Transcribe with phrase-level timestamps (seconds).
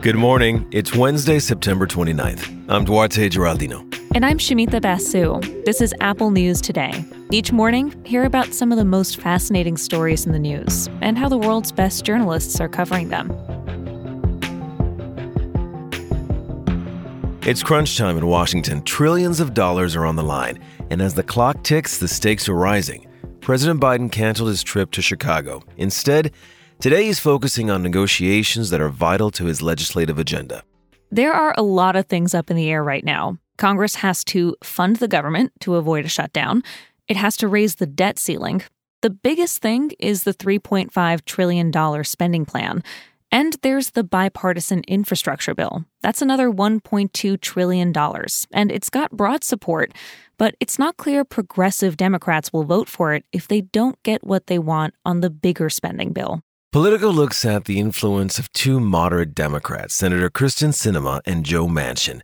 [0.00, 0.66] Good morning.
[0.70, 2.64] It's Wednesday, September 29th.
[2.70, 3.86] I'm Duarte Geraldino.
[4.14, 5.40] And I'm Shamita Basu.
[5.66, 7.04] This is Apple News Today.
[7.30, 11.28] Each morning, hear about some of the most fascinating stories in the news and how
[11.28, 13.30] the world's best journalists are covering them.
[17.42, 18.82] It's crunch time in Washington.
[18.84, 20.58] Trillions of dollars are on the line.
[20.90, 23.06] And as the clock ticks, the stakes are rising.
[23.50, 25.64] President Biden canceled his trip to Chicago.
[25.76, 26.30] Instead,
[26.78, 30.62] today he's focusing on negotiations that are vital to his legislative agenda.
[31.10, 33.38] There are a lot of things up in the air right now.
[33.58, 36.62] Congress has to fund the government to avoid a shutdown.
[37.08, 38.62] It has to raise the debt ceiling.
[39.02, 42.84] The biggest thing is the $3.5 trillion spending plan.
[43.32, 45.84] And there's the bipartisan infrastructure bill.
[46.02, 47.92] That's another $1.2 trillion.
[48.52, 49.92] And it's got broad support,
[50.36, 54.46] but it's not clear progressive Democrats will vote for it if they don't get what
[54.46, 56.42] they want on the bigger spending bill.
[56.72, 62.20] Politico looks at the influence of two moderate Democrats, Senator Kyrsten Sinema and Joe Manchin.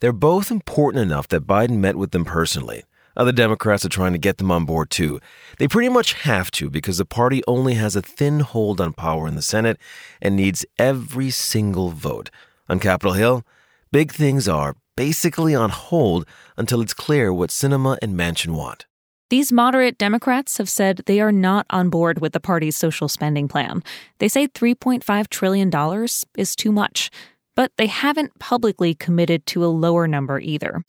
[0.00, 2.84] They're both important enough that Biden met with them personally.
[3.20, 5.20] Other Democrats are trying to get them on board too.
[5.58, 9.28] They pretty much have to because the party only has a thin hold on power
[9.28, 9.76] in the Senate
[10.22, 12.30] and needs every single vote.
[12.66, 13.44] On Capitol Hill,
[13.92, 18.86] big things are basically on hold until it's clear what Sinema and Manchin want.
[19.28, 23.48] These moderate Democrats have said they are not on board with the party's social spending
[23.48, 23.82] plan.
[24.18, 25.70] They say $3.5 trillion
[26.38, 27.10] is too much
[27.56, 30.82] but they haven't publicly committed to a lower number either.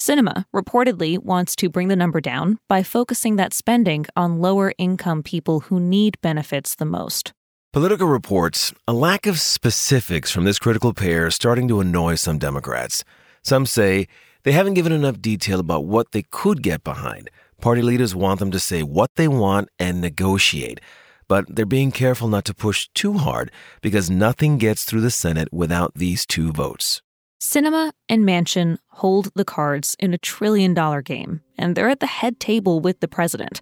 [0.00, 5.22] Sinema reportedly wants to bring the number down by focusing that spending on lower income
[5.22, 7.32] people who need benefits the most.
[7.72, 12.38] Politico reports a lack of specifics from this critical pair is starting to annoy some
[12.38, 13.04] Democrats.
[13.42, 14.06] Some say
[14.44, 17.30] they haven't given enough detail about what they could get behind.
[17.60, 20.80] Party leaders want them to say what they want and negotiate
[21.28, 23.50] but they're being careful not to push too hard
[23.80, 27.02] because nothing gets through the Senate without these two votes.
[27.40, 32.06] Sinema and Manchin hold the cards in a trillion dollar game, and they're at the
[32.06, 33.60] head table with the president.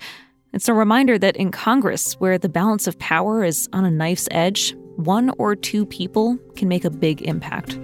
[0.53, 4.29] It's a reminder that in Congress, where the balance of power is on a knife's
[4.31, 7.77] edge, one or two people can make a big impact.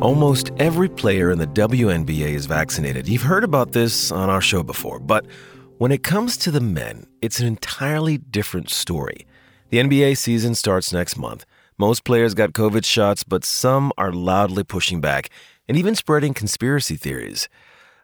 [0.00, 3.08] Almost every player in the WNBA is vaccinated.
[3.08, 5.26] You've heard about this on our show before, but
[5.82, 9.26] when it comes to the men, it's an entirely different story.
[9.70, 11.44] The NBA season starts next month.
[11.76, 15.28] Most players got COVID shots, but some are loudly pushing back
[15.66, 17.48] and even spreading conspiracy theories.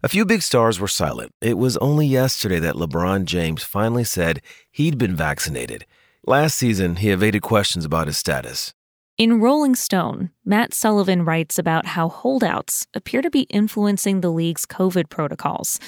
[0.03, 1.31] A few big stars were silent.
[1.41, 5.87] It was only yesterday that LeBron James finally said he'd been vaccinated.
[6.27, 8.75] Last season, he evaded questions about his status.
[9.19, 14.67] In Rolling Stone, Matt Sullivan writes about how holdouts appear to be influencing the league's
[14.67, 15.79] COVID protocols.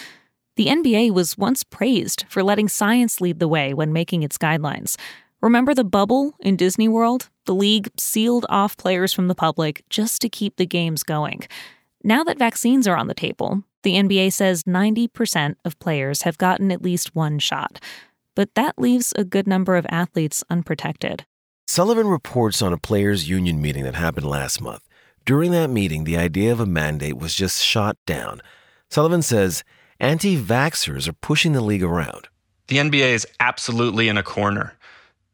[0.56, 4.97] The NBA was once praised for letting science lead the way when making its guidelines.
[5.41, 7.31] Remember the bubble in Disney World?
[7.47, 11.43] The league sealed off players from the public just to keep the games going.
[12.05, 16.71] Now that vaccines are on the table, the NBA says 90% of players have gotten
[16.71, 17.83] at least one shot.
[18.34, 21.25] But that leaves a good number of athletes unprotected.
[21.66, 24.83] Sullivan reports on a players' union meeting that happened last month.
[25.25, 28.43] During that meeting, the idea of a mandate was just shot down.
[28.91, 29.62] Sullivan says
[30.00, 32.28] anti vaxxers are pushing the league around.
[32.69, 34.75] The NBA is absolutely in a corner.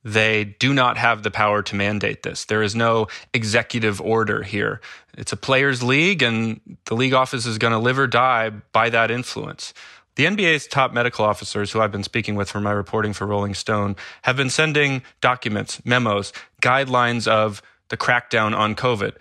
[0.03, 2.45] They do not have the power to mandate this.
[2.45, 4.81] There is no executive order here.
[5.19, 8.89] It's a players' league, and the league office is going to live or die by
[8.91, 9.75] that influence.
[10.15, 13.55] The NBA's top medical officers, who I've been speaking with for my reporting for Rolling
[13.55, 16.33] Stone, have been sending documents, memos,
[16.63, 19.17] guidelines of the crackdown on COVID.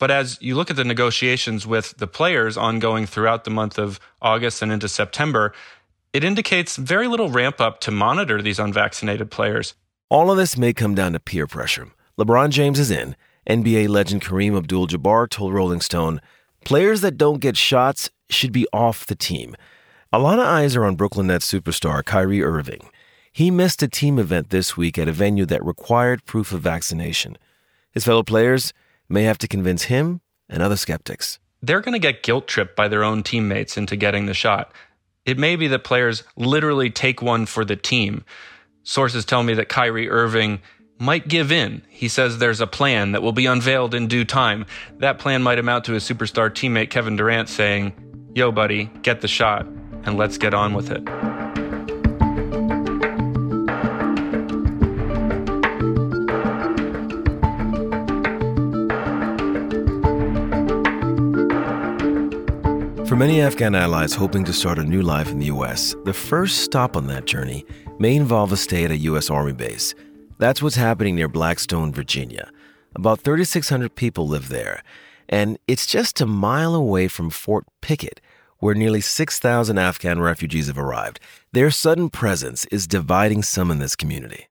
[0.00, 4.00] But as you look at the negotiations with the players ongoing throughout the month of
[4.20, 5.52] August and into September,
[6.14, 9.74] it indicates very little ramp up to monitor these unvaccinated players.
[10.08, 11.88] All of this may come down to peer pressure.
[12.18, 13.14] LeBron James is in.
[13.46, 16.20] NBA legend Kareem Abdul Jabbar told Rolling Stone
[16.64, 19.54] players that don't get shots should be off the team.
[20.12, 22.88] A lot of eyes are on Brooklyn Nets superstar Kyrie Irving.
[23.32, 27.36] He missed a team event this week at a venue that required proof of vaccination.
[27.92, 28.72] His fellow players
[29.10, 31.38] may have to convince him and other skeptics.
[31.62, 34.72] They're going to get guilt tripped by their own teammates into getting the shot.
[35.26, 38.24] It may be that players literally take one for the team.
[38.82, 40.60] Sources tell me that Kyrie Irving
[40.98, 41.82] might give in.
[41.88, 44.66] He says there's a plan that will be unveiled in due time.
[44.98, 47.92] That plan might amount to his superstar teammate Kevin Durant saying,
[48.34, 51.39] Yo, buddy, get the shot and let's get on with it.
[63.10, 66.58] For many Afghan allies hoping to start a new life in the U.S., the first
[66.58, 67.66] stop on that journey
[67.98, 69.30] may involve a stay at a U.S.
[69.30, 69.96] Army base.
[70.38, 72.52] That's what's happening near Blackstone, Virginia.
[72.94, 74.84] About 3,600 people live there,
[75.28, 78.20] and it's just a mile away from Fort Pickett,
[78.58, 81.18] where nearly 6,000 Afghan refugees have arrived.
[81.50, 84.46] Their sudden presence is dividing some in this community.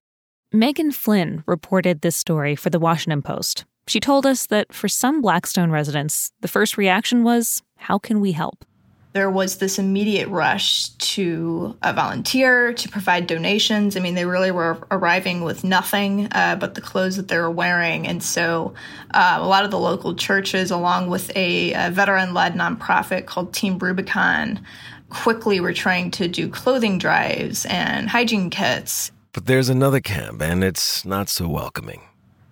[0.52, 3.64] Megan Flynn reported this story for the Washington Post.
[3.88, 8.34] She told us that for some Blackstone residents, the first reaction was, How can we
[8.34, 8.66] help?
[9.14, 13.98] There was this immediate rush to uh, volunteer, to provide donations.
[13.98, 17.50] I mean, they really were arriving with nothing uh, but the clothes that they were
[17.50, 18.06] wearing.
[18.06, 18.76] And so
[19.16, 23.52] uh, a lot of the local churches, along with a, a veteran led nonprofit called
[23.52, 24.64] Team Rubicon,
[25.10, 29.12] quickly were trying to do clothing drives and hygiene kits.
[29.34, 32.02] But there's another camp, and it's not so welcoming.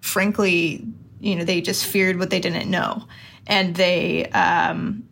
[0.02, 0.84] Frankly,
[1.20, 3.04] you know they just feared what they didn't know
[3.48, 5.08] and they um,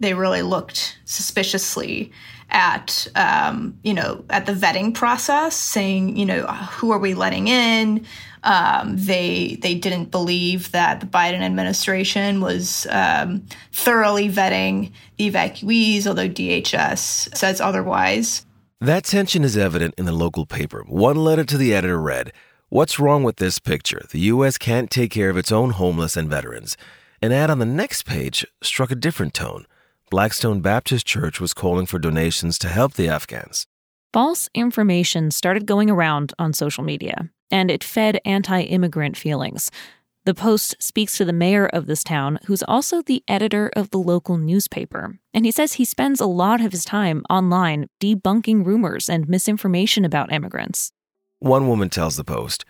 [0.00, 2.10] they really looked suspiciously
[2.50, 7.48] at um, you know at the vetting process saying you know who are we letting
[7.48, 8.04] in
[8.42, 16.06] um, they they didn't believe that the Biden administration was um, thoroughly vetting the evacuees
[16.06, 18.44] although DHS says otherwise
[18.80, 22.32] that tension is evident in the local paper one letter to the editor read
[22.72, 24.02] What's wrong with this picture?
[24.12, 24.56] The U.S.
[24.56, 26.76] can't take care of its own homeless and veterans.
[27.20, 29.66] An ad on the next page struck a different tone.
[30.10, 33.68] Blackstone Baptist Church was calling for donations to help the Afghans.
[34.12, 39.70] False information started going around on social media, and it fed anti immigrant feelings.
[40.24, 44.00] The Post speaks to the mayor of this town, who's also the editor of the
[44.00, 45.20] local newspaper.
[45.32, 50.04] And he says he spends a lot of his time online debunking rumors and misinformation
[50.04, 50.90] about immigrants.
[51.38, 52.64] One woman tells the Post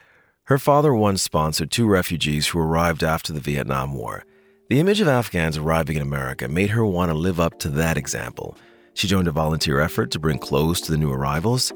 [0.45, 4.25] her father once sponsored two refugees who arrived after the Vietnam War.
[4.71, 7.97] The image of Afghans arriving in America made her want to live up to that
[7.97, 8.57] example.
[8.95, 11.73] She joined a volunteer effort to bring clothes to the new arrivals,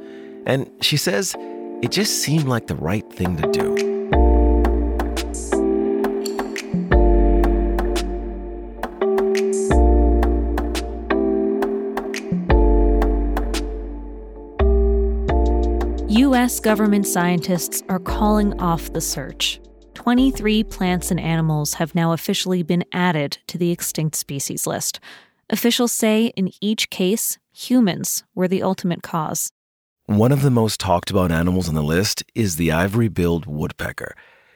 [0.46, 1.34] and she says
[1.82, 3.74] it just seemed like the right thing to do.
[16.10, 16.60] U.S.
[16.60, 19.60] government scientists are calling off the search.
[19.94, 25.00] 23 plants and animals have now officially been added to the extinct species list.
[25.50, 29.50] Officials say in each case, humans were the ultimate cause.
[30.06, 34.14] One of the most talked about animals on the list is the ivory billed woodpecker.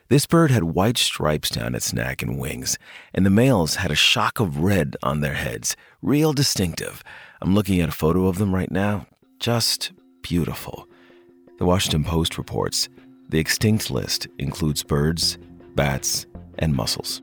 [0.09, 2.79] This bird had white stripes down its neck and wings,
[3.15, 5.77] and the males had a shock of red on their heads.
[6.01, 7.03] Real distinctive.
[7.41, 9.07] I'm looking at a photo of them right now.
[9.39, 9.93] Just
[10.23, 10.89] beautiful.
[11.59, 12.89] The Washington Post reports
[13.29, 15.39] the extinct list includes birds,
[15.75, 16.27] bats,
[16.59, 17.23] and mussels.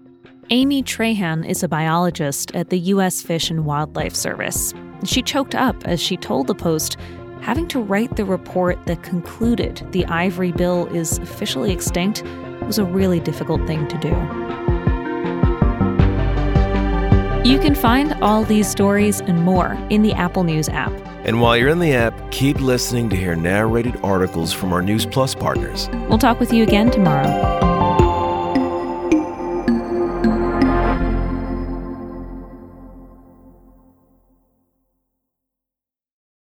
[0.52, 3.22] Amy Trahan is a biologist at the U.S.
[3.22, 4.74] Fish and Wildlife Service.
[5.04, 6.98] She choked up as she told the Post
[7.42, 12.24] having to write the report that concluded the ivory bill is officially extinct
[12.62, 14.64] was a really difficult thing to do.
[17.45, 20.92] You can find all these stories and more in the Apple News app.
[21.25, 25.06] And while you're in the app, keep listening to hear narrated articles from our News
[25.06, 25.88] Plus partners.
[26.09, 28.05] We'll talk with you again tomorrow.